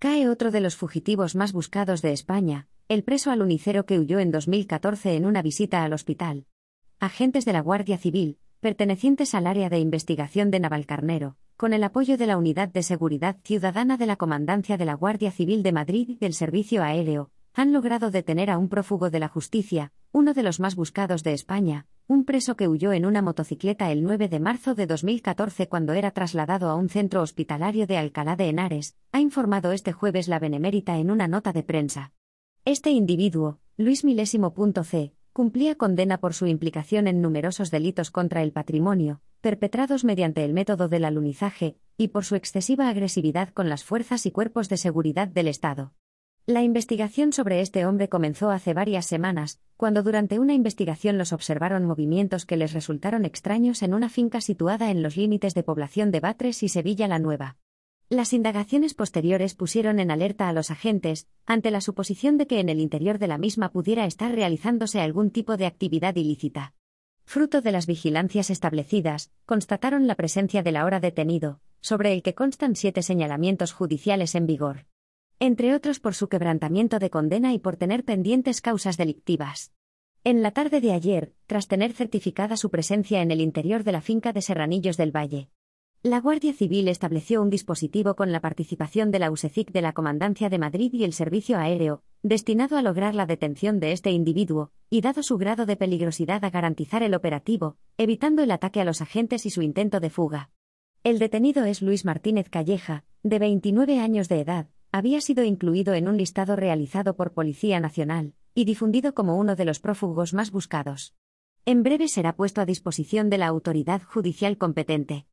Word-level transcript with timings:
Cae 0.00 0.28
otro 0.28 0.52
de 0.52 0.60
los 0.60 0.76
fugitivos 0.76 1.34
más 1.34 1.52
buscados 1.52 2.02
de 2.02 2.12
España, 2.12 2.68
el 2.86 3.02
preso 3.02 3.32
alunicero 3.32 3.84
que 3.84 3.98
huyó 3.98 4.20
en 4.20 4.30
2014 4.30 5.16
en 5.16 5.24
una 5.24 5.42
visita 5.42 5.82
al 5.82 5.92
hospital. 5.92 6.46
Agentes 7.00 7.44
de 7.44 7.52
la 7.52 7.62
Guardia 7.62 7.98
Civil, 7.98 8.38
pertenecientes 8.60 9.34
al 9.34 9.48
área 9.48 9.68
de 9.68 9.80
investigación 9.80 10.52
de 10.52 10.60
Navalcarnero, 10.60 11.36
con 11.56 11.72
el 11.72 11.82
apoyo 11.82 12.16
de 12.16 12.28
la 12.28 12.36
Unidad 12.36 12.68
de 12.68 12.84
Seguridad 12.84 13.38
Ciudadana 13.42 13.96
de 13.96 14.06
la 14.06 14.14
Comandancia 14.14 14.76
de 14.76 14.84
la 14.84 14.94
Guardia 14.94 15.32
Civil 15.32 15.64
de 15.64 15.72
Madrid 15.72 16.10
y 16.10 16.16
del 16.18 16.32
Servicio 16.32 16.84
Aéreo, 16.84 17.32
han 17.58 17.72
logrado 17.72 18.12
detener 18.12 18.50
a 18.50 18.56
un 18.56 18.68
prófugo 18.68 19.10
de 19.10 19.18
la 19.18 19.26
justicia, 19.26 19.90
uno 20.12 20.32
de 20.32 20.44
los 20.44 20.60
más 20.60 20.76
buscados 20.76 21.24
de 21.24 21.32
España, 21.32 21.88
un 22.06 22.24
preso 22.24 22.54
que 22.54 22.68
huyó 22.68 22.92
en 22.92 23.04
una 23.04 23.20
motocicleta 23.20 23.90
el 23.90 24.04
9 24.04 24.28
de 24.28 24.38
marzo 24.38 24.76
de 24.76 24.86
2014 24.86 25.68
cuando 25.68 25.92
era 25.92 26.12
trasladado 26.12 26.70
a 26.70 26.76
un 26.76 26.88
centro 26.88 27.20
hospitalario 27.20 27.88
de 27.88 27.96
Alcalá 27.96 28.36
de 28.36 28.48
Henares, 28.48 28.94
ha 29.10 29.18
informado 29.18 29.72
este 29.72 29.92
jueves 29.92 30.28
la 30.28 30.38
Benemérita 30.38 30.98
en 30.98 31.10
una 31.10 31.26
nota 31.26 31.52
de 31.52 31.64
prensa. 31.64 32.12
Este 32.64 32.90
individuo, 32.90 33.58
Luis 33.76 34.04
Milésimo.c, 34.04 35.12
cumplía 35.32 35.74
condena 35.74 36.18
por 36.18 36.34
su 36.34 36.46
implicación 36.46 37.08
en 37.08 37.20
numerosos 37.20 37.72
delitos 37.72 38.12
contra 38.12 38.44
el 38.44 38.52
patrimonio, 38.52 39.20
perpetrados 39.40 40.04
mediante 40.04 40.44
el 40.44 40.52
método 40.52 40.88
del 40.88 41.04
alunizaje, 41.04 41.76
y 41.96 42.08
por 42.08 42.24
su 42.24 42.36
excesiva 42.36 42.88
agresividad 42.88 43.48
con 43.48 43.68
las 43.68 43.82
fuerzas 43.82 44.26
y 44.26 44.30
cuerpos 44.30 44.68
de 44.68 44.76
seguridad 44.76 45.26
del 45.26 45.48
Estado. 45.48 45.92
La 46.48 46.62
investigación 46.62 47.34
sobre 47.34 47.60
este 47.60 47.84
hombre 47.84 48.08
comenzó 48.08 48.48
hace 48.48 48.72
varias 48.72 49.04
semanas, 49.04 49.60
cuando 49.76 50.02
durante 50.02 50.38
una 50.38 50.54
investigación 50.54 51.18
los 51.18 51.34
observaron 51.34 51.84
movimientos 51.84 52.46
que 52.46 52.56
les 52.56 52.72
resultaron 52.72 53.26
extraños 53.26 53.82
en 53.82 53.92
una 53.92 54.08
finca 54.08 54.40
situada 54.40 54.90
en 54.90 55.02
los 55.02 55.18
límites 55.18 55.52
de 55.52 55.62
población 55.62 56.10
de 56.10 56.20
Batres 56.20 56.62
y 56.62 56.70
Sevilla 56.70 57.06
la 57.06 57.18
Nueva. 57.18 57.58
Las 58.08 58.32
indagaciones 58.32 58.94
posteriores 58.94 59.54
pusieron 59.54 60.00
en 60.00 60.10
alerta 60.10 60.48
a 60.48 60.54
los 60.54 60.70
agentes, 60.70 61.28
ante 61.44 61.70
la 61.70 61.82
suposición 61.82 62.38
de 62.38 62.46
que 62.46 62.60
en 62.60 62.70
el 62.70 62.80
interior 62.80 63.18
de 63.18 63.28
la 63.28 63.36
misma 63.36 63.70
pudiera 63.70 64.06
estar 64.06 64.34
realizándose 64.34 65.02
algún 65.02 65.30
tipo 65.30 65.58
de 65.58 65.66
actividad 65.66 66.16
ilícita. 66.16 66.72
Fruto 67.26 67.60
de 67.60 67.72
las 67.72 67.86
vigilancias 67.86 68.48
establecidas, 68.48 69.30
constataron 69.44 70.06
la 70.06 70.14
presencia 70.14 70.62
del 70.62 70.76
ahora 70.76 70.98
detenido, 70.98 71.60
sobre 71.82 72.14
el 72.14 72.22
que 72.22 72.34
constan 72.34 72.74
siete 72.74 73.02
señalamientos 73.02 73.74
judiciales 73.74 74.34
en 74.34 74.46
vigor 74.46 74.86
entre 75.40 75.74
otros 75.74 76.00
por 76.00 76.14
su 76.14 76.28
quebrantamiento 76.28 76.98
de 76.98 77.10
condena 77.10 77.52
y 77.52 77.58
por 77.58 77.76
tener 77.76 78.04
pendientes 78.04 78.60
causas 78.60 78.96
delictivas. 78.96 79.72
En 80.24 80.42
la 80.42 80.50
tarde 80.50 80.80
de 80.80 80.92
ayer, 80.92 81.32
tras 81.46 81.68
tener 81.68 81.92
certificada 81.92 82.56
su 82.56 82.70
presencia 82.70 83.22
en 83.22 83.30
el 83.30 83.40
interior 83.40 83.84
de 83.84 83.92
la 83.92 84.00
finca 84.00 84.32
de 84.32 84.42
Serranillos 84.42 84.96
del 84.96 85.14
Valle, 85.14 85.50
la 86.04 86.20
Guardia 86.20 86.52
Civil 86.52 86.86
estableció 86.86 87.42
un 87.42 87.50
dispositivo 87.50 88.14
con 88.14 88.30
la 88.30 88.40
participación 88.40 89.10
de 89.10 89.18
la 89.18 89.32
USECIC 89.32 89.72
de 89.72 89.82
la 89.82 89.92
Comandancia 89.92 90.48
de 90.48 90.58
Madrid 90.58 90.92
y 90.92 91.02
el 91.02 91.12
Servicio 91.12 91.58
Aéreo, 91.58 92.04
destinado 92.22 92.76
a 92.76 92.82
lograr 92.82 93.16
la 93.16 93.26
detención 93.26 93.80
de 93.80 93.90
este 93.90 94.12
individuo, 94.12 94.70
y 94.90 95.00
dado 95.00 95.24
su 95.24 95.38
grado 95.38 95.66
de 95.66 95.76
peligrosidad 95.76 96.44
a 96.44 96.50
garantizar 96.50 97.02
el 97.02 97.14
operativo, 97.14 97.78
evitando 97.96 98.44
el 98.44 98.52
ataque 98.52 98.80
a 98.80 98.84
los 98.84 99.00
agentes 99.02 99.44
y 99.44 99.50
su 99.50 99.60
intento 99.62 99.98
de 99.98 100.10
fuga. 100.10 100.50
El 101.02 101.18
detenido 101.18 101.64
es 101.64 101.82
Luis 101.82 102.04
Martínez 102.04 102.48
Calleja, 102.48 103.04
de 103.24 103.40
29 103.40 103.98
años 103.98 104.28
de 104.28 104.40
edad, 104.40 104.68
había 104.92 105.20
sido 105.20 105.44
incluido 105.44 105.94
en 105.94 106.08
un 106.08 106.16
listado 106.16 106.56
realizado 106.56 107.14
por 107.16 107.32
Policía 107.32 107.80
Nacional, 107.80 108.34
y 108.54 108.64
difundido 108.64 109.14
como 109.14 109.36
uno 109.36 109.56
de 109.56 109.64
los 109.64 109.80
prófugos 109.80 110.34
más 110.34 110.50
buscados. 110.50 111.14
En 111.64 111.82
breve 111.82 112.08
será 112.08 112.34
puesto 112.34 112.60
a 112.60 112.66
disposición 112.66 113.28
de 113.30 113.38
la 113.38 113.46
autoridad 113.46 114.02
judicial 114.02 114.56
competente. 114.56 115.26